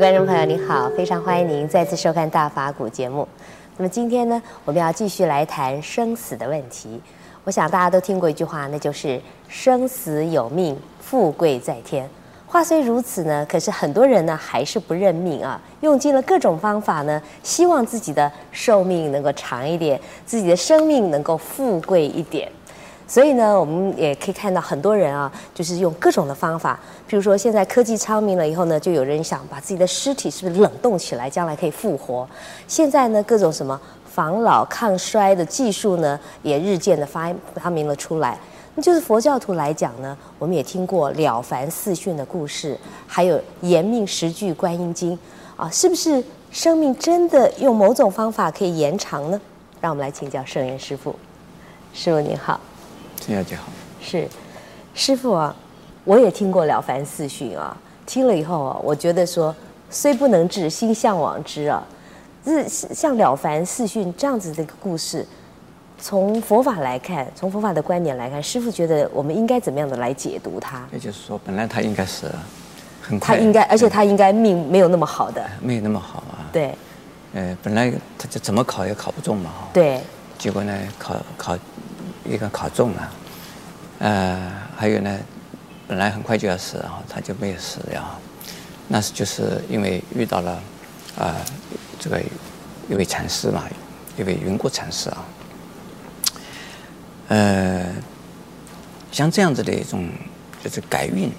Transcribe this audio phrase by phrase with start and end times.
[0.00, 3.28] 观众朋友，您好，非常欢迎您再次收看《大法古》节目。
[3.76, 6.98] 那么今天呢，我们要继续来谈生死的问题。
[7.44, 12.08] 我想大家都听过一句话，那就是“生死有命，富贵在天”。
[12.48, 22.50] 话虽如此呢，可是很多人呢还是不认命啊，用尽了各种方法呢，希望自己的寿命能够长一点，自己的生命能够富贵一点。
[23.10, 26.78] 所以呢，我们也可以看到很多人啊，就是用各种的方法，
[27.08, 32.24] 譬如说现在科技昌明了以后呢，就有人想把自己的尸体是不是冷冻起来，将来可以复活。
[32.68, 38.38] 现在呢，各种什么防老抗衰的技术呢，也日渐的发发明了出来。
[38.76, 45.12] 那就是佛教徒来讲呢，我们也听过《了凡四训》的故事，还有《延命十句观音经》
[45.56, 49.40] 啊，是不是生命真的用某种方法可以延长呢？
[49.80, 51.16] 让我们来请教圣严师父。
[51.92, 52.60] 师父您好，
[53.20, 53.64] 陈小姐好。
[54.00, 54.26] 是，
[54.94, 55.54] 师傅啊，
[56.04, 59.54] 我也听过《了凡四训》啊，听了以后啊，我觉得说
[59.90, 61.86] 虽不能至，心向往之啊。
[62.42, 65.26] 是像《了凡四训》这样子的一个故事。
[66.02, 70.82] 从佛法来看，从佛法的观点来看，师傅觉得我们应该怎么样的来解读它？
[70.90, 72.24] 也就是说，本来他应该是
[73.02, 76.48] 很快，他应该，而且他应该命没有那么好的，没有那么好啊。
[76.50, 76.74] 对，
[77.34, 79.68] 呃，本来他就怎么考也考不中嘛，哈。
[79.74, 80.00] 对。
[80.38, 81.58] 结果呢，考考
[82.24, 83.12] 一个考中了，
[83.98, 85.18] 呃，还有呢，
[85.88, 88.02] 本来很快就要死啊，他就没有死掉。
[88.88, 90.52] 那是就是因为遇到了
[91.16, 91.36] 啊、呃，
[91.98, 92.20] 这个
[92.88, 93.64] 一位禅师嘛，
[94.18, 95.24] 一位云谷禅师啊。
[97.28, 97.86] 呃，
[99.12, 100.08] 像这样子的一种，
[100.62, 101.30] 就是改运，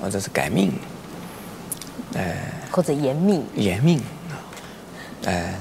[0.00, 0.72] 或者是改命，
[2.14, 2.34] 呃，
[2.70, 3.98] 或者延命，延命
[4.30, 4.32] 啊，
[5.24, 5.54] 呃，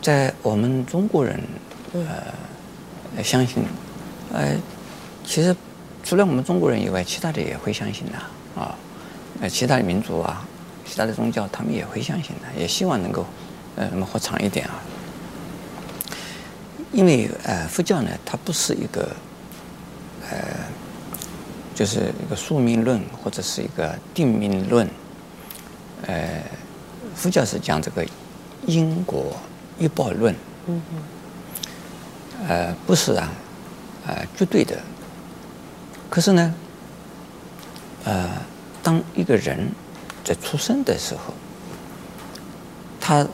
[0.00, 1.40] 在我们中国人，
[1.92, 2.32] 呃，
[3.22, 3.62] 相信，
[4.32, 4.56] 呃，
[5.24, 5.54] 其实
[6.04, 8.74] 除了我们中国人以外，其他的也会相信的啊，
[9.40, 10.46] 呃，其他的民族啊，
[10.86, 13.26] 其他的宗教，他们也会相信的，也希望能够，
[13.76, 14.80] 呃，那么活长一点啊。
[16.92, 19.14] 因为呃，佛教呢，它不是一个
[20.30, 20.38] 呃，
[21.74, 24.88] 就是一个宿命论或者是一个定命论。
[26.06, 26.42] 呃，
[27.14, 28.06] 佛教是讲这个
[28.66, 29.36] 因果
[29.78, 30.34] 业报论。
[30.66, 31.02] 嗯嗯。
[32.46, 33.28] 呃，不是啊，
[34.06, 34.78] 呃，绝对的。
[36.10, 36.54] 可是呢，
[38.04, 38.30] 呃，
[38.82, 39.70] 当一个人
[40.24, 41.34] 在出生的时候，
[43.00, 43.26] 他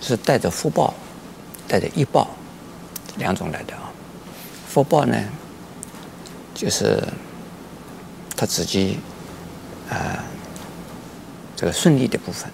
[0.00, 0.92] 是带着福报，
[1.68, 2.28] 带着业报。
[3.16, 3.90] 两种来的啊，
[4.68, 5.16] 福报呢，
[6.54, 7.02] 就是
[8.36, 8.98] 他自己
[9.88, 10.22] 啊、
[11.56, 12.50] 这个顺利的部分，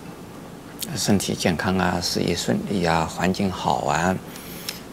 [0.94, 4.16] 身体健康啊，事业顺利啊，环境好啊，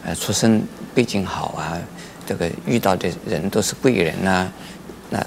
[0.04, 0.62] 呃，出生
[0.94, 1.78] 背景好啊，
[2.26, 4.50] 这个遇到的人都是贵人呐、
[5.10, 5.24] 那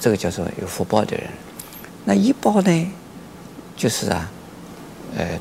[0.00, 1.26] 这个叫做有福报的人。
[2.04, 2.92] 那一报呢，
[3.76, 4.30] 就是啊，
[5.16, 5.38] 呃，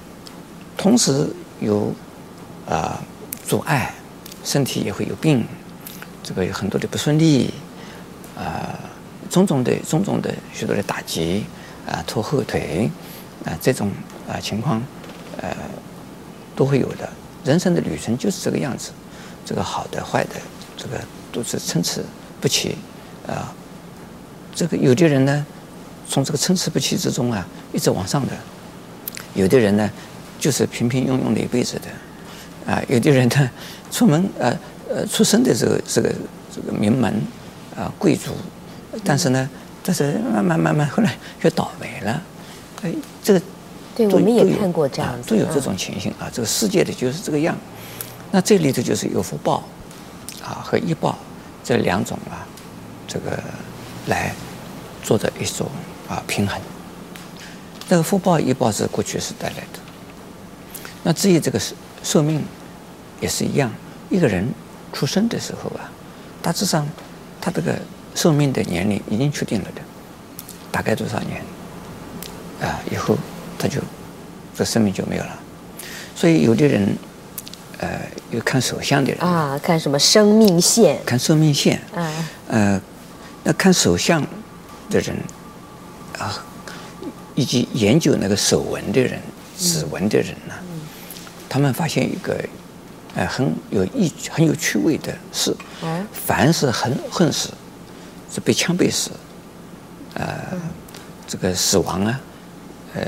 [0.77, 1.27] 同时
[1.59, 1.93] 有
[2.69, 3.01] 啊、
[3.45, 3.93] 阻碍。
[4.45, 5.45] 身体也会有病，
[6.21, 7.45] 这个有很多的不顺利，
[8.35, 8.79] 啊、呃，
[9.29, 11.45] 种种的种种的许多的打击，
[11.87, 12.91] 啊、拖后腿，
[13.45, 13.89] 啊、这种
[14.27, 14.83] 啊、情况，
[15.41, 15.55] 呃，
[16.57, 17.09] 都会有的。
[17.43, 18.91] 人生的旅程就是这个样子，
[19.45, 20.35] 这个好的坏的，
[20.77, 20.99] 这个
[21.31, 22.01] 都是参差
[22.39, 22.75] 不齐，
[23.27, 23.53] 啊、
[24.55, 25.45] 这个有的人呢，
[26.07, 28.33] 从这个参差不齐之中啊，一直往上的；
[29.33, 29.89] 有的人呢，
[30.39, 32.71] 就是平平庸庸的一辈子的。
[32.71, 33.49] 啊，有的人呢，
[33.91, 34.57] 出门呃
[34.89, 36.09] 呃出生的时候这个
[36.49, 37.13] 这个名门
[37.75, 38.31] 啊贵族，
[39.03, 39.49] 但是呢，
[39.83, 42.21] 但是慢慢慢慢后来就倒霉了，
[42.81, 43.41] 哎，这个
[43.95, 46.29] 对我们也看过这样子，都有这种情形啊。
[46.33, 47.55] 这个世界的就是这个样，
[48.31, 49.63] 那这里头就是有福报
[50.43, 51.17] 啊和业报
[51.63, 52.45] 这两种啊，
[53.07, 53.41] 这个
[54.07, 54.33] 来
[55.03, 55.67] 做的一种
[56.09, 56.59] 啊平衡。
[57.87, 59.79] 这个福报业报是过去时带来的，
[61.03, 61.75] 那至于这个寿。
[62.03, 62.43] 寿命
[63.21, 63.71] 也是一样，
[64.09, 64.45] 一个人
[64.91, 65.89] 出生的时候啊，
[66.41, 66.85] 大致上
[67.39, 67.79] 他这个
[68.13, 69.81] 寿命的年龄已经确定了的，
[70.69, 71.41] 大概多少年
[72.61, 72.77] 啊？
[72.91, 73.15] 以后
[74.55, 75.39] 这生命就没有了。
[76.15, 76.95] 所以有的人
[77.79, 77.99] 呃，
[78.31, 80.99] 有看手相的人啊，看什么生命线？
[81.05, 81.81] 看生命线。
[81.95, 82.25] 嗯。
[82.47, 82.81] 呃，
[83.43, 84.21] 那看手相
[84.89, 85.15] 的人
[86.17, 86.43] 啊，
[87.35, 89.19] 以及研究那个手纹的人、
[89.57, 90.53] 指纹的人呢？
[90.61, 90.79] 嗯
[91.49, 92.35] 他们发现一个，
[93.13, 95.55] 呃，很有意、很有趣味的事。
[95.83, 96.07] 嗯。
[96.25, 97.49] 凡是横横死，
[98.33, 99.11] 是被枪毙死，
[100.15, 100.25] 呃，
[101.27, 102.19] 这个死亡啊，
[102.95, 103.01] 呃，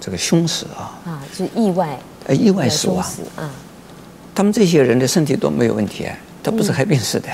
[0.00, 0.98] 这个凶死啊。
[1.04, 1.98] 啊，就是意外。
[2.26, 3.04] 呃，意外死亡。
[3.36, 3.50] 啊。
[4.34, 7.28] 他们这些人的身体都没有问题啊，他不是害病死的。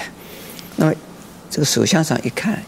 [0.77, 0.95] 那么，
[1.51, 2.63] 这个手相上一看，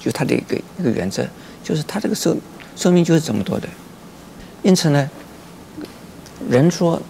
[0.00, 1.26] 就他的一个一个原则，
[1.62, 2.36] 就是他这个寿
[2.74, 3.68] 寿命就是这么多的。
[4.62, 5.10] 因此呢，
[6.48, 7.00] 人说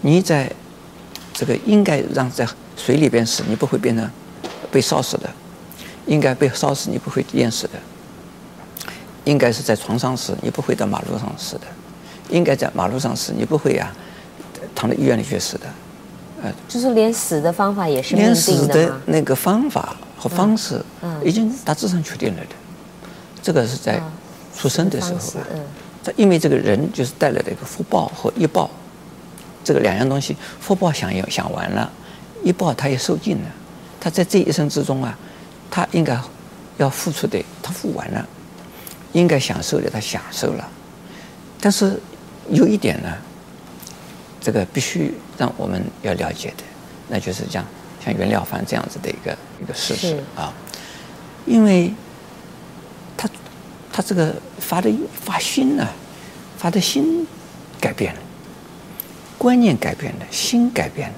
[0.00, 0.50] 你在
[1.32, 2.46] 这个应该让在
[2.76, 4.10] 水里边死，你不会变成
[4.72, 5.28] 被烧死的；
[6.06, 7.78] 应该被烧死，你不会淹死的；
[9.26, 11.66] 应该是在床上死，你不会到马路上死的；
[12.30, 13.92] 应该在马路上死，你不会呀、啊、
[14.74, 15.66] 躺在医院里去死的。
[16.42, 22.54] 呃，就是连死的方法也是连死的那个方法和方式，嗯，已经大致上确定了的。
[23.42, 24.00] 这个是在
[24.56, 28.70] 出生的时候啊，嗯，因为这个人就是带来的一个福报和业报，
[29.64, 31.90] 这个两样东西，福报享有享完了，
[32.44, 33.48] 业报他也受尽了，
[33.98, 35.18] 他在这一生之中啊，
[35.70, 36.16] 他应该
[36.76, 38.28] 要付出的他付完了，
[39.20, 40.68] 应该享受的他享受了，
[41.60, 42.00] 但是
[42.50, 43.16] 有一点呢，
[44.40, 46.62] 这个必须让我们要了解的，
[47.08, 47.64] 那就是像
[48.04, 50.52] 像袁了凡这样子的一个一个事实啊，
[51.46, 51.92] 因为。
[53.18, 53.26] 他
[53.90, 54.92] 他这个发的
[55.24, 55.88] 发心呢，
[56.58, 57.26] 发的心
[57.80, 58.20] 改变了，
[59.38, 61.14] 观念改变了，心改变了，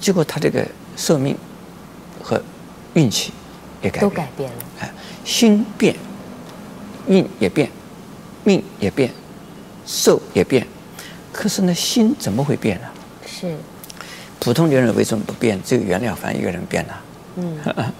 [0.00, 0.64] 结果他这个
[0.96, 1.36] 寿命
[2.22, 2.40] 和
[2.94, 3.32] 运气
[3.82, 4.58] 也改变，都改变了。
[4.78, 4.92] 哎，
[5.24, 5.96] 心变，
[7.06, 7.70] 运也变，
[8.44, 9.10] 命也变，
[9.86, 10.66] 寿也变，
[11.32, 12.86] 可是呢，心怎么会变呢？
[13.26, 13.56] 是，
[14.38, 15.60] 普通人为什么不变？
[15.62, 17.00] 只有袁了凡一个人变了。
[17.36, 17.58] 嗯，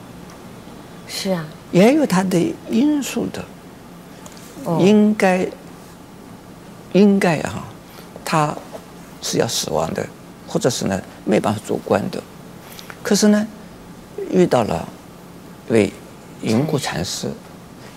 [1.07, 3.45] 是啊，也有他的因素的。
[4.79, 5.47] 应该，
[6.93, 7.65] 应该啊，
[8.25, 8.55] 他
[9.23, 10.07] 是要死亡的，
[10.47, 12.23] 或者是呢没办法做官的。
[13.03, 13.47] 可是呢，
[14.31, 14.87] 遇到了
[15.69, 15.93] 一位
[16.43, 17.29] 云谷禅师，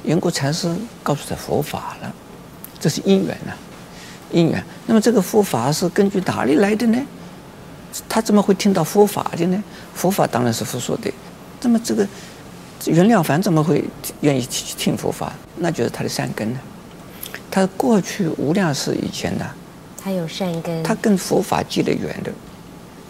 [0.03, 2.13] 云谷禅师告诉他佛法了，
[2.79, 3.57] 这是因缘呐、啊，
[4.31, 4.63] 因缘。
[4.85, 7.01] 那么这个佛法是根据哪里来的呢？
[8.09, 9.63] 他怎么会听到佛法的呢？
[9.93, 11.11] 佛法当然是佛说的。
[11.61, 12.05] 那么这个
[12.85, 13.83] 袁了凡怎么会
[14.21, 14.45] 愿意
[14.77, 15.31] 听佛法？
[15.57, 16.59] 那就是他的善根呢。
[17.49, 19.45] 他过去无量世以前呢，
[20.03, 22.31] 他有善根，他跟佛法结了缘的，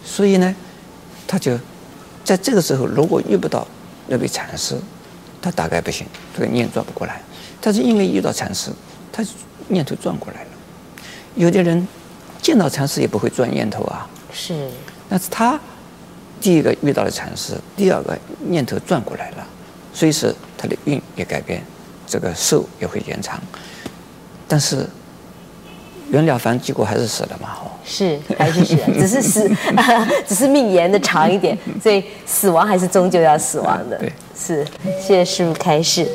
[0.04, 0.54] 所以呢，
[1.26, 1.58] 他就
[2.22, 3.66] 在这个时候，如果遇不到
[4.06, 4.78] 那位禅师，
[5.44, 7.20] 他大概不行，这个念转不过来。
[7.60, 8.70] 但是因为遇到禅师，
[9.12, 9.22] 他
[9.68, 10.48] 念头转过来了。
[11.34, 11.86] 有的人
[12.40, 14.70] 见到禅师也不会转念头啊，是。
[15.06, 15.60] 但是他
[16.40, 18.18] 第一个遇到了禅师，第二个
[18.48, 19.46] 念头转过来了，
[19.92, 21.62] 所以是他的运也改变。
[22.06, 23.38] 这个寿也会延长，
[24.48, 24.88] 但是
[26.14, 27.48] 袁了凡结果还是死了嘛？
[27.64, 29.50] 哦，是还是死了， 只是死，
[30.28, 33.98] 只是命延的长一点，所以死亡还是终究要死亡的。
[33.98, 34.64] 对，是。
[35.00, 36.06] 谢谢师傅开示。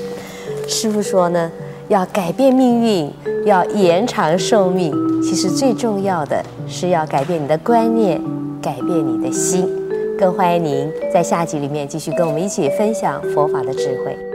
[0.69, 1.51] 师傅说呢，
[1.89, 3.11] 要改变命运，
[3.45, 8.21] 要延长寿命，其实最重要的是要改变你的观念，
[8.61, 9.67] 改变你的心。
[10.17, 14.28] 更欢迎您在下集里面继续跟我们一起分享佛法的智慧。